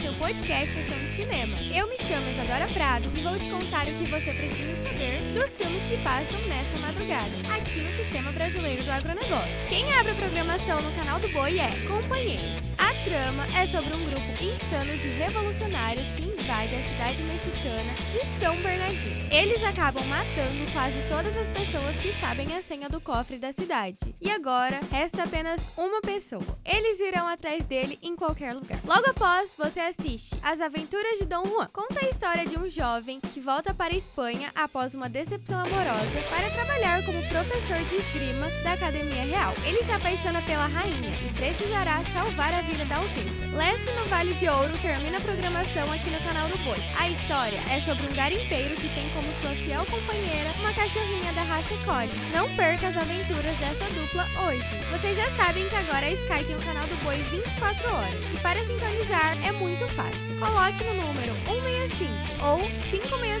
seu 0.00 0.12
é 0.12 0.14
podcast 0.14 0.74
Sessão 0.74 0.98
de 0.98 1.16
Cinema. 1.16 1.56
Eu 1.74 1.88
me 1.88 1.98
chamo 1.98 2.30
Isadora 2.30 2.68
Prado 2.68 3.10
e 3.14 3.20
vou 3.20 3.38
te 3.38 3.50
contar 3.50 3.88
o 3.88 3.98
que 3.98 4.04
você 4.04 4.32
precisa 4.32 4.76
saber 4.76 5.18
dos 5.34 5.50
filmes 5.56 5.82
que 5.82 5.96
passam 6.04 6.40
nessa 6.42 6.78
madrugada, 6.78 7.30
aqui 7.52 7.80
no 7.80 7.92
Sistema 7.92 8.30
Brasileiro 8.30 8.84
do 8.84 8.90
Agronegócio. 8.90 9.68
Quem 9.68 9.92
abre 9.92 10.12
a 10.12 10.14
programação 10.14 10.80
no 10.82 10.92
canal 10.92 11.18
do 11.18 11.28
Boi 11.30 11.58
é 11.58 11.70
Companheiros. 11.88 12.77
Trama 13.04 13.46
é 13.56 13.66
sobre 13.68 13.94
um 13.94 14.04
grupo 14.10 14.42
insano 14.42 14.98
de 14.98 15.08
revolucionários 15.08 16.06
que 16.16 16.22
invade 16.22 16.74
a 16.74 16.82
cidade 16.82 17.22
mexicana 17.22 17.94
de 18.10 18.40
São 18.40 18.56
Bernardino. 18.60 19.28
Eles 19.30 19.62
acabam 19.62 20.04
matando 20.06 20.72
quase 20.72 20.96
todas 21.08 21.36
as 21.36 21.48
pessoas 21.48 21.96
que 22.02 22.12
sabem 22.20 22.56
a 22.56 22.62
senha 22.62 22.88
do 22.88 23.00
cofre 23.00 23.38
da 23.38 23.52
cidade. 23.52 24.14
E 24.20 24.30
agora 24.30 24.80
resta 24.90 25.22
apenas 25.22 25.60
uma 25.76 26.00
pessoa. 26.00 26.42
Eles 26.64 26.98
irão 26.98 27.28
atrás 27.28 27.64
dele 27.64 27.98
em 28.02 28.16
qualquer 28.16 28.52
lugar. 28.52 28.78
Logo 28.84 29.10
após, 29.10 29.50
você 29.56 29.80
assiste 29.80 30.36
As 30.42 30.60
Aventuras 30.60 31.18
de 31.18 31.24
Dom 31.24 31.44
Juan. 31.46 31.68
Conta 31.72 32.00
a 32.00 32.08
história 32.08 32.46
de 32.46 32.58
um 32.58 32.68
jovem 32.68 33.20
que 33.20 33.40
volta 33.40 33.72
para 33.72 33.94
a 33.94 33.96
Espanha 33.96 34.50
após 34.54 34.94
uma 34.94 35.08
decepção 35.08 35.60
amorosa 35.60 36.22
para 36.28 36.50
trabalhar 36.50 37.04
como 37.04 37.26
professor 37.28 37.78
de 37.84 37.96
esgrima 37.96 38.50
da 38.64 38.72
Academia 38.72 39.22
Real. 39.22 39.54
Ele 39.64 39.84
se 39.84 39.92
apaixona 39.92 40.42
pela 40.42 40.66
rainha 40.66 41.10
e 41.26 41.32
precisará 41.34 42.02
salvar 42.12 42.52
a 42.52 42.62
vida 42.62 42.87
da 42.88 42.96
Alteza. 42.96 43.46
Leste 43.52 43.90
no 43.92 44.06
Vale 44.06 44.34
de 44.34 44.48
Ouro 44.48 44.76
termina 44.78 45.18
a 45.18 45.20
programação 45.20 45.92
aqui 45.92 46.10
no 46.10 46.18
canal 46.20 46.48
do 46.48 46.56
Boi. 46.58 46.78
A 46.98 47.10
história 47.10 47.60
é 47.70 47.80
sobre 47.82 48.06
um 48.06 48.14
garimpeiro 48.14 48.74
que 48.76 48.88
tem 48.94 49.08
como 49.10 49.32
sua 49.40 49.50
fiel 49.50 49.84
companheira 49.86 50.50
uma 50.58 50.72
cachorrinha 50.72 51.32
da 51.34 51.42
raça 51.42 51.74
Collie. 51.84 52.10
Não 52.32 52.48
perca 52.56 52.88
as 52.88 52.96
aventuras 52.96 53.56
dessa 53.58 53.84
dupla 53.92 54.26
hoje. 54.46 54.64
Vocês 54.90 55.16
já 55.16 55.30
sabem 55.36 55.68
que 55.68 55.76
agora 55.76 56.06
a 56.06 56.12
Sky 56.12 56.44
tem 56.46 56.56
o 56.56 56.60
canal 56.60 56.86
do 56.86 56.96
Boi 57.04 57.16
24 57.30 57.94
horas. 57.94 58.34
E 58.34 58.38
para 58.40 58.64
sintonizar 58.64 59.36
é 59.44 59.52
muito 59.52 59.86
fácil. 59.94 60.38
Coloque 60.38 60.82
no 60.84 60.94
número 60.94 61.34
165 61.46 62.12
ou 62.42 62.58
565 62.90 63.08
para 63.18 63.38
a 63.38 63.40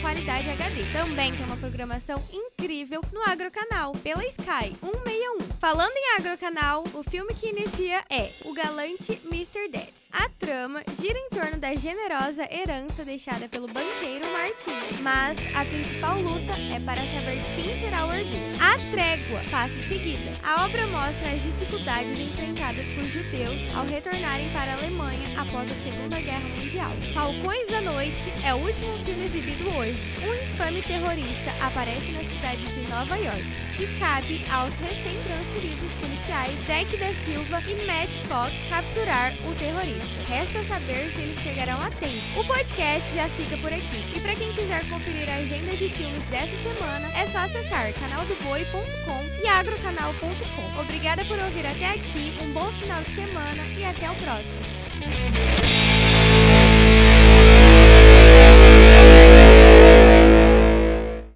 qualidade 0.00 0.48
HD. 0.48 0.92
Também 0.92 1.34
tem 1.34 1.44
uma 1.46 1.56
programação 1.56 2.22
incrível 2.32 3.00
no 3.12 3.22
Agrocanal, 3.22 3.92
pela 4.02 4.24
Sky 4.26 4.74
161. 4.80 5.38
Falando 5.60 5.96
em 5.96 6.16
Agrocanal, 6.18 6.84
o 6.94 7.02
filme 7.02 7.34
que 7.34 7.48
inicia 7.48 8.04
é 8.10 8.30
O 8.44 8.52
Galante 8.52 9.20
Mr. 9.24 9.68
Deads. 9.68 10.08
A 10.10 10.28
trama 10.30 10.82
gira 11.00 11.18
em 11.18 11.28
torno 11.28 11.58
da 11.58 11.74
generosa 11.74 12.48
herança 12.50 13.04
deixada 13.04 13.46
pelo 13.48 13.68
banqueiro 13.68 14.24
Martin, 14.32 14.70
mas 15.02 15.36
a 15.54 15.64
principal 15.64 16.18
luta 16.20 16.54
é 16.54 16.80
para 16.80 17.02
saber 17.02 17.42
quem 17.54 17.78
será 17.78 18.06
o 18.06 18.12
herdeiro. 18.12 18.56
A 18.58 18.90
trégua 18.90 19.40
passa 19.50 19.74
em 19.74 19.82
seguida. 19.82 20.38
A 20.42 20.64
obra 20.64 20.86
mostra 20.86 21.28
as 21.28 21.42
dificuldades 21.42 22.18
enfrentadas 22.18 22.86
por 22.94 23.04
judeus 23.04 23.60
ao 23.74 23.84
retornarem 23.84 24.50
para 24.52 24.72
a 24.72 24.74
Alemanha 24.76 25.40
após 25.40 25.70
a 25.70 25.74
Segunda 25.84 26.20
Guerra 26.20 26.48
Mundial. 26.48 26.90
Falcões 27.12 27.66
da 27.68 27.82
Noite 27.82 28.32
é 28.44 28.54
o 28.54 28.58
último 28.58 28.96
filme 29.04 29.26
exibido 29.26 29.70
hoje. 29.88 29.98
Um 30.22 30.34
infame 30.34 30.82
terrorista 30.82 31.50
aparece 31.60 32.12
na 32.12 32.20
cidade 32.20 32.66
de 32.72 32.80
Nova 32.88 33.16
York 33.16 33.44
e 33.78 33.86
cabe 33.98 34.44
aos 34.50 34.74
recém-transferidos 34.74 35.92
policiais 36.00 36.62
Deck 36.64 36.96
da 36.96 37.12
Silva 37.24 37.62
e 37.66 37.86
Matt 37.86 38.12
Fox 38.26 38.52
capturar 38.68 39.32
o 39.46 39.54
terrorista. 39.54 40.22
Resta 40.26 40.62
saber 40.64 41.10
se 41.12 41.20
eles 41.20 41.38
chegarão 41.40 41.80
a 41.80 41.90
tempo. 41.90 42.40
O 42.40 42.44
podcast 42.46 43.14
já 43.14 43.28
fica 43.30 43.56
por 43.58 43.72
aqui. 43.72 44.04
E 44.14 44.20
para 44.20 44.34
quem 44.34 44.52
quiser 44.52 44.88
conferir 44.88 45.28
a 45.28 45.36
agenda 45.36 45.76
de 45.76 45.88
filmes 45.90 46.22
dessa 46.24 46.56
semana, 46.56 47.08
é 47.16 47.26
só 47.28 47.38
acessar 47.38 47.92
canaldoboi.com 47.94 49.24
e 49.42 49.46
agrocanal.com. 49.46 50.80
Obrigada 50.80 51.24
por 51.24 51.38
ouvir 51.38 51.66
até 51.66 51.90
aqui, 51.90 52.36
um 52.42 52.52
bom 52.52 52.70
final 52.72 53.02
de 53.02 53.10
semana 53.10 53.64
e 53.76 53.84
até 53.84 54.10
o 54.10 54.14
próximo. 54.16 55.67